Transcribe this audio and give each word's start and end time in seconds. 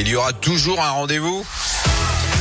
il 0.00 0.08
y 0.08 0.16
aura 0.16 0.32
toujours 0.32 0.82
un 0.82 0.90
rendez-vous. 0.90 1.44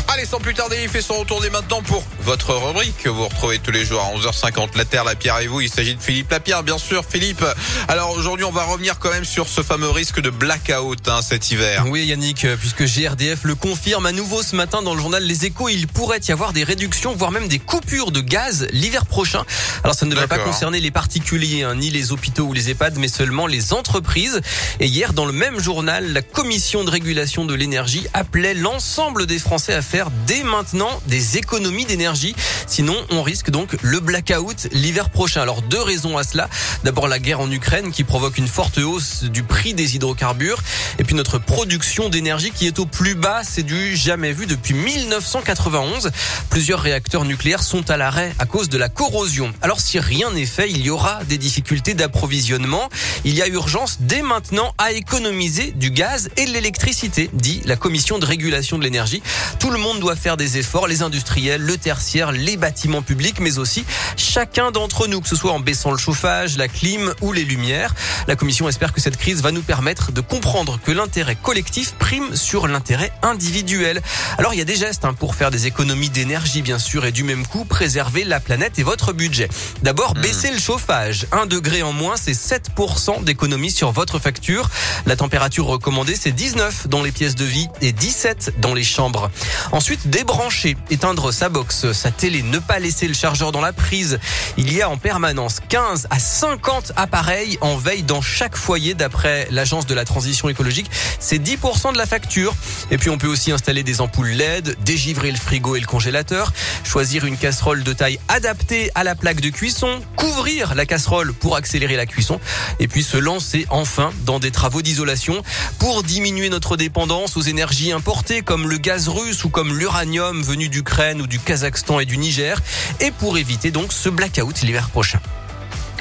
Allez, 0.08 0.26
sans 0.26 0.40
plus 0.40 0.54
tarder, 0.54 0.78
il 0.84 0.90
fait 0.90 1.02
son 1.02 1.16
retour 1.16 1.42
dès 1.42 1.50
maintenant 1.50 1.82
pour 1.82 2.04
votre 2.22 2.54
rubrique 2.54 2.96
que 3.04 3.10
vous 3.10 3.28
retrouvez 3.28 3.58
tous 3.60 3.72
les 3.72 3.84
jours 3.84 4.02
à 4.02 4.16
11h50. 4.16 4.78
La 4.78 4.86
Terre, 4.86 5.04
la 5.04 5.16
Pierre 5.16 5.40
et 5.40 5.48
vous. 5.48 5.62
Il 5.62 5.70
s'agit 5.70 5.96
de 5.96 6.02
Philippe 6.02 6.30
Lapierre, 6.32 6.64
bien 6.64 6.78
sûr. 6.78 7.04
Philippe, 7.10 7.44
alors 7.88 8.12
aujourd'hui, 8.12 8.46
on 8.46 8.52
va 8.52 8.64
revenir 8.64 9.00
quand 9.00 9.10
même 9.10 9.26
sur 9.26 9.48
ce 9.48 9.62
fameux 9.64 9.90
risque 9.90 10.22
de 10.22 10.30
blackout 10.30 11.08
hein, 11.10 11.22
cet 11.22 11.52
hiver. 11.52 11.86
Oui, 11.88 12.06
Yannick, 12.06 12.46
euh, 12.46 12.56
puisque 12.56 12.86
GRDF 12.86 13.44
le 13.44 13.56
confirme 13.56 14.06
à 14.06 14.12
nouveau 14.12 14.44
ce 14.44 14.56
matin 14.56 14.84
dans 14.84 14.94
le 14.94 15.02
journal 15.02 15.24
Les 15.24 15.46
Échos, 15.46 15.70
il 15.70 15.88
pourrait 15.88 16.22
y 16.28 16.32
avoir 16.32 16.54
des 16.54 16.64
réductions, 16.64 17.16
voire 17.16 17.32
même 17.32 17.48
des 17.48 17.60
coupures 17.60 18.12
de 18.12 18.22
gaz 18.22 18.68
l'hiver 18.72 19.08
prochain. 19.08 19.44
Alors, 19.84 19.96
ça 19.96 20.06
ne 20.06 20.12
devrait 20.12 20.28
pas 20.28 20.40
concerner 20.40 20.80
les 20.82 20.92
particuliers, 20.92 21.64
hein, 21.64 21.76
ni 21.76 21.90
les 21.90 22.12
hôpitaux 22.12 22.44
ou 22.44 22.54
les 22.54 22.70
EHPAD, 22.70 22.98
mais 22.98 23.08
seulement 23.08 23.48
les 23.48 23.74
entreprises. 23.74 24.42
Et 24.80 24.86
hier, 24.86 25.14
dans 25.14 25.26
le 25.26 25.34
même 25.34 25.60
journal, 25.60 26.14
la 26.14 26.22
Commission 26.22 26.84
de 26.84 26.92
régulation 26.92 27.46
de 27.46 27.56
l'énergie 27.56 28.06
appelait 28.14 28.54
l'ensemble 28.54 29.26
des 29.26 29.40
Français 29.40 29.74
à 29.74 29.82
faire 29.82 29.95
dès 30.28 30.44
maintenant 30.44 30.90
des 31.08 31.38
économies 31.38 31.86
d'énergie. 31.86 32.36
Sinon, 32.68 32.96
on 33.12 33.24
risque 33.24 33.50
donc 33.50 33.78
le 33.82 34.00
blackout 34.00 34.68
l'hiver 34.72 35.10
prochain. 35.10 35.42
Alors, 35.42 35.62
deux 35.62 35.82
raisons 35.82 36.18
à 36.18 36.24
cela. 36.24 36.50
D'abord, 36.84 37.08
la 37.08 37.20
guerre 37.20 37.40
en 37.40 37.50
Ukraine 37.50 37.92
qui 37.92 38.04
provoque 38.04 38.38
une 38.38 38.48
forte 38.48 38.78
hausse 38.78 39.24
du 39.24 39.44
prix 39.44 39.74
des 39.74 39.96
hydrocarbures. 39.96 40.62
Et 41.00 41.04
puis, 41.04 41.16
notre 41.16 41.38
production 41.38 42.10
d'énergie 42.10 42.52
qui 42.52 42.68
est 42.68 42.80
au 42.80 42.86
plus 42.86 43.16
bas. 43.16 43.42
C'est 43.44 43.64
du 43.64 43.96
jamais 43.96 44.34
vu 44.34 44.48
depuis 44.48 44.74
1991. 44.74 46.12
Plusieurs 46.50 46.82
réacteurs 46.82 47.24
nucléaires 47.24 47.64
sont 47.64 47.90
à 47.90 47.96
l'arrêt 47.96 48.36
à 48.40 48.46
cause 48.46 48.68
de 48.68 48.78
la 48.78 48.90
corrosion. 48.90 49.54
Alors, 49.62 49.80
si 49.80 50.00
rien 50.00 50.30
n'est 50.32 50.46
fait, 50.46 50.70
il 50.70 50.82
y 50.82 50.90
aura 50.90 51.24
des 51.24 51.38
difficultés 51.38 51.94
d'approvisionnement. 51.94 52.90
Il 53.24 53.34
y 53.34 53.42
a 53.42 53.48
urgence 53.48 53.98
dès 54.02 54.22
maintenant 54.22 54.74
à 54.78 54.92
économiser 54.92 55.72
du 55.72 55.90
gaz 55.90 56.30
et 56.36 56.46
de 56.46 56.52
l'électricité, 56.52 57.30
dit 57.32 57.62
la 57.64 57.78
Commission 57.78 58.20
de 58.20 58.26
régulation 58.26 58.78
de 58.78 58.84
l'énergie. 58.84 59.22
Tout 59.60 59.70
le 59.70 59.78
monde 59.78 59.85
doit 59.94 60.16
faire 60.16 60.38
des 60.38 60.58
efforts, 60.58 60.88
les 60.88 61.04
industriels, 61.04 61.62
le 61.62 61.78
tertiaire, 61.78 62.32
les 62.32 62.58
bâtiments 62.58 63.04
publics, 63.04 63.40
mais 63.40 63.60
aussi 63.60 63.86
chacun 64.18 64.72
d'entre 64.72 65.08
nous, 65.08 65.22
que 65.22 65.30
ce 65.30 65.36
soit 65.36 65.52
en 65.52 65.60
baissant 65.60 65.92
le 65.92 65.98
chauffage, 65.98 66.58
la 66.58 66.68
clim 66.68 67.14
ou 67.22 67.32
les 67.32 67.44
lumières. 67.44 67.94
La 68.28 68.36
Commission 68.36 68.68
espère 68.68 68.94
que 68.94 69.00
cette 69.00 69.18
crise 69.18 69.44
va 69.44 69.52
nous 69.52 69.62
permettre 69.62 70.12
de 70.12 70.22
comprendre 70.22 70.80
que 70.84 70.92
l'intérêt 70.92 71.36
collectif 71.36 71.94
prime 71.94 72.36
sur 72.36 72.68
l'intérêt 72.68 73.12
individuel. 73.22 74.02
Alors 74.38 74.54
il 74.54 74.58
y 74.58 74.62
a 74.62 74.66
des 74.66 74.76
gestes 74.76 75.06
hein, 75.06 75.14
pour 75.14 75.36
faire 75.36 75.52
des 75.52 75.68
économies 75.68 76.10
d'énergie, 76.10 76.64
bien 76.64 76.80
sûr, 76.80 77.06
et 77.06 77.12
du 77.12 77.24
même 77.24 77.46
coup 77.46 77.66
préserver 77.66 78.24
la 78.24 78.40
planète 78.40 78.80
et 78.80 78.84
votre 78.84 79.14
budget. 79.14 79.50
D'abord, 79.84 80.16
hmm. 80.16 80.22
baisser 80.22 80.52
le 80.52 80.60
chauffage. 80.60 81.28
Un 81.32 81.46
degré 81.46 81.84
en 81.84 81.94
moins, 81.94 82.16
c'est 82.18 82.32
7% 82.32 83.24
d'économie 83.24 83.72
sur 83.72 83.92
votre 83.92 84.18
facture. 84.18 84.70
La 85.06 85.16
température 85.16 85.66
recommandée, 85.68 86.16
c'est 86.16 86.32
19 86.32 86.88
dans 86.88 87.04
les 87.04 87.12
pièces 87.12 87.36
de 87.36 87.46
vie 87.46 87.68
et 87.82 87.92
17 87.92 88.56
dans 88.60 88.74
les 88.74 88.84
chambres. 88.84 89.30
Ensuite, 89.76 90.08
débrancher, 90.08 90.78
éteindre 90.90 91.34
sa 91.34 91.50
box, 91.50 91.92
sa 91.92 92.10
télé, 92.10 92.44
ne 92.44 92.60
pas 92.60 92.80
laisser 92.80 93.10
le 93.10 93.14
chargeur 93.14 93.52
dans 93.52 93.60
la 93.60 93.74
prise. 93.74 94.20
Il 94.56 94.72
y 94.72 94.82
a 94.82 94.90
en 94.90 94.96
permanence 94.96 95.60
15 95.68 96.08
à 96.10 96.18
50 96.18 96.94
appareils 96.96 97.58
en 97.60 97.76
veille 97.76 98.04
dans 98.04 98.22
chaque 98.22 98.56
foyer 98.56 98.94
d'après 98.94 99.50
l'agence 99.52 99.86
de 99.86 99.94
la 99.94 100.06
transition 100.06 100.48
écologique. 100.48 100.90
C'est 101.20 101.40
10% 101.40 101.92
de 101.92 101.98
la 101.98 102.06
facture. 102.06 102.56
Et 102.90 102.98
puis 102.98 103.10
on 103.10 103.18
peut 103.18 103.28
aussi 103.28 103.52
installer 103.52 103.84
des 103.84 104.00
ampoules 104.00 104.30
LED, 104.30 104.78
dégivrer 104.86 105.30
le 105.30 105.38
frigo 105.38 105.76
et 105.76 105.82
le 105.82 105.88
congélateur, 105.88 106.54
choisir 106.86 107.26
une 107.26 107.36
casserole 107.36 107.84
de 107.84 107.92
taille 107.92 108.18
adaptée 108.30 108.92
à 108.96 109.04
la 109.04 109.14
plaque 109.14 109.42
de 109.42 109.50
cuisson, 109.50 110.00
couvrir 110.16 110.74
la 110.76 110.86
casserole 110.86 111.34
pour 111.34 111.58
accélérer 111.58 111.98
la 111.98 112.06
cuisson 112.06 112.40
et 112.80 112.88
puis 112.88 113.04
se 113.04 113.18
lancer 113.18 113.66
enfin 113.70 114.12
dans 114.26 114.40
des 114.40 114.52
travaux 114.52 114.82
d'isolation 114.82 115.44
pour 115.80 116.04
diminuer 116.04 116.48
notre 116.48 116.78
dépendance 116.78 117.36
aux 117.36 117.42
énergies 117.42 117.92
importées 117.92 118.42
comme 118.42 118.70
le 118.70 118.78
gaz 118.78 119.10
russe 119.10 119.44
ou 119.44 119.50
comme 119.50 119.65
l'uranium 119.74 120.42
venu 120.42 120.70
d'Ukraine 120.70 121.22
ou 121.22 121.28
du 121.28 121.40
Kazakhstan 121.40 122.00
et 122.00 122.06
du 122.06 122.18
Niger 122.18 122.60
et 123.00 123.12
pour 123.12 123.38
éviter 123.38 123.72
donc 123.72 123.94
ce 123.94 124.10
blackout 124.10 124.62
l'hiver 124.62 124.90
prochain. 124.90 125.20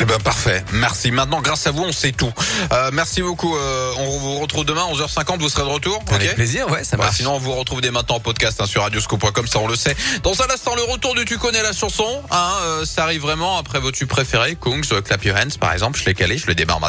Eh 0.00 0.04
ben 0.04 0.18
parfait, 0.18 0.64
merci. 0.72 1.12
Maintenant, 1.12 1.40
grâce 1.40 1.66
à 1.66 1.70
vous, 1.70 1.84
on 1.84 1.92
sait 1.92 2.10
tout. 2.10 2.32
Euh, 2.72 2.90
merci 2.92 3.22
beaucoup. 3.22 3.56
Euh, 3.56 3.92
on 3.98 4.18
vous 4.18 4.38
retrouve 4.40 4.64
demain 4.64 4.82
11h50. 4.92 5.38
Vous 5.38 5.48
serez 5.48 5.62
de 5.62 5.68
retour. 5.68 6.02
Avec 6.10 6.34
plaisir, 6.34 6.68
ouais, 6.68 6.82
ça 6.82 6.96
marche. 6.96 7.16
sinon, 7.16 7.34
on 7.34 7.38
vous 7.38 7.54
retrouve 7.54 7.80
dès 7.80 7.92
maintenant 7.92 8.16
en 8.16 8.20
podcast 8.20 8.60
hein, 8.60 8.66
sur 8.66 8.82
radioscope.com, 8.82 9.46
ça 9.46 9.60
on 9.60 9.68
le 9.68 9.76
sait. 9.76 9.94
Dans 10.22 10.42
un 10.42 10.46
instant, 10.52 10.74
le 10.74 10.82
retour 10.82 11.14
du 11.14 11.24
tu 11.24 11.38
connais 11.38 11.62
la 11.62 11.72
chanson. 11.72 12.22
Hein, 12.30 12.52
euh, 12.62 12.84
ça 12.84 13.04
arrive 13.04 13.22
vraiment 13.22 13.56
après 13.56 13.78
vos 13.78 13.92
tubes 13.92 14.08
préférés, 14.08 14.56
Kungs, 14.56 14.82
Clap 15.02 15.24
Your 15.24 15.36
Hands, 15.36 15.58
par 15.60 15.72
exemple. 15.72 15.98
Je 15.98 16.04
l'ai 16.06 16.14
calé, 16.14 16.38
je 16.38 16.46
le 16.48 16.54
démarre 16.54 16.80